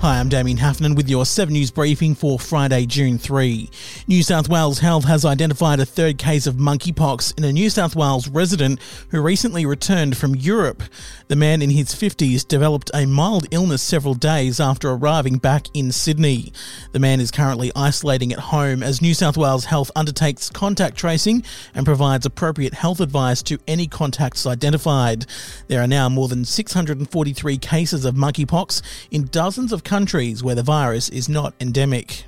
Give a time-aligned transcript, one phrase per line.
[0.00, 3.68] Hi, I'm Damien Hafnan with your 7 News briefing for Friday, June 3.
[4.08, 7.94] New South Wales Health has identified a third case of monkeypox in a New South
[7.94, 10.82] Wales resident who recently returned from Europe.
[11.28, 15.92] The man in his 50s developed a mild illness several days after arriving back in
[15.92, 16.50] Sydney.
[16.92, 21.44] The man is currently isolating at home as New South Wales Health undertakes contact tracing
[21.74, 25.26] and provides appropriate health advice to any contacts identified.
[25.68, 30.62] There are now more than 643 cases of monkeypox in dozens of countries where the
[30.62, 32.24] virus is not endemic.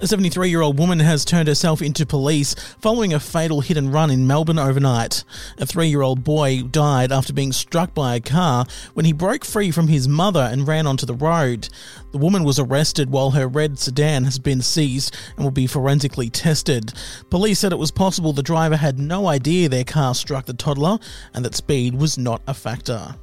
[0.00, 3.92] A 73 year old woman has turned herself into police following a fatal hit and
[3.92, 5.24] run in Melbourne overnight.
[5.58, 9.44] A three year old boy died after being struck by a car when he broke
[9.44, 11.68] free from his mother and ran onto the road.
[12.12, 16.30] The woman was arrested while her red sedan has been seized and will be forensically
[16.30, 16.92] tested.
[17.30, 21.00] Police said it was possible the driver had no idea their car struck the toddler
[21.34, 23.16] and that speed was not a factor.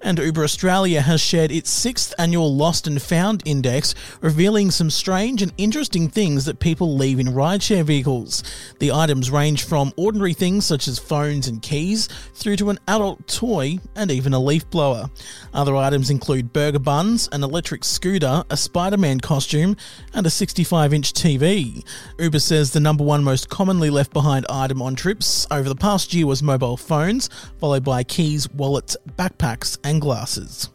[0.00, 5.42] And Uber Australia has shared its sixth annual Lost and Found Index, revealing some strange
[5.42, 8.44] and interesting things that people leave in rideshare vehicles.
[8.78, 13.26] The items range from ordinary things such as phones and keys, through to an adult
[13.26, 15.10] toy and even a leaf blower.
[15.52, 19.76] Other items include burger buns, an electric scooter, a Spider Man costume,
[20.14, 21.84] and a 65 inch TV.
[22.18, 26.14] Uber says the number one most commonly left behind item on trips over the past
[26.14, 30.68] year was mobile phones, followed by keys, wallets, backpacks, and glasses.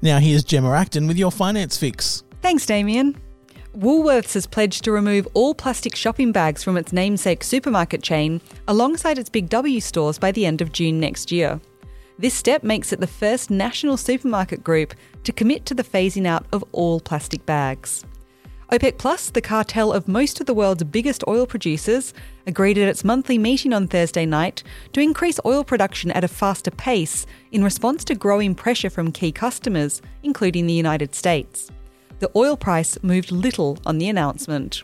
[0.00, 2.24] Now here's Gemma Acton with your finance fix.
[2.40, 3.16] Thanks, Damien.
[3.76, 9.18] Woolworths has pledged to remove all plastic shopping bags from its namesake supermarket chain alongside
[9.18, 11.60] its Big W stores by the end of June next year.
[12.18, 14.94] This step makes it the first national supermarket group
[15.24, 18.06] to commit to the phasing out of all plastic bags.
[18.72, 22.12] OPEC Plus, the cartel of most of the world's biggest oil producers,
[22.48, 26.72] agreed at its monthly meeting on Thursday night to increase oil production at a faster
[26.72, 31.70] pace in response to growing pressure from key customers, including the United States.
[32.18, 34.82] The oil price moved little on the announcement.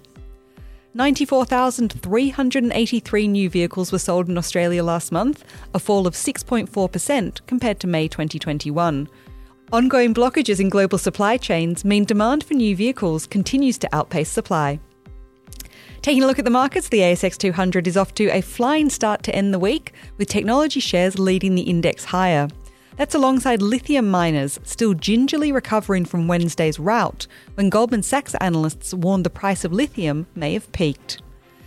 [0.94, 5.42] 94,383 new vehicles were sold in Australia last month,
[5.74, 9.08] a fall of 6.4% compared to May 2021.
[9.72, 14.78] Ongoing blockages in global supply chains mean demand for new vehicles continues to outpace supply.
[16.02, 19.22] Taking a look at the markets, the ASX 200 is off to a flying start
[19.22, 22.48] to end the week, with technology shares leading the index higher.
[22.98, 29.24] That's alongside lithium miners still gingerly recovering from Wednesday's rout, when Goldman Sachs analysts warned
[29.24, 31.22] the price of lithium may have peaked.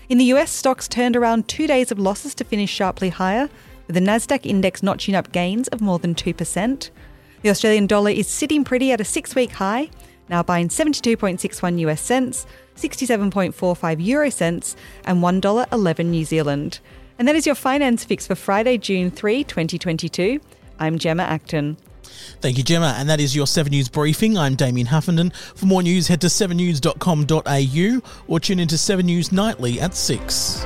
[0.10, 3.50] In the US, stocks turned around two days of losses to finish sharply higher,
[3.88, 6.92] with the Nasdaq index notching up gains of more than 2%.
[7.46, 9.92] The Australian dollar is sitting pretty at a six week high,
[10.30, 16.80] now buying 72.61 US cents, 67.45 euro cents, and $1.11 New Zealand.
[17.20, 20.40] And that is your finance fix for Friday, June 3, 2022.
[20.80, 21.78] I'm Gemma Acton.
[22.42, 22.96] Thank you, Gemma.
[22.98, 24.40] And that is your 7 News briefing.
[24.40, 25.32] I'm Damien Huffenden.
[25.32, 30.66] For more news, head to 7news.com.au or tune into 7 News Nightly at 6.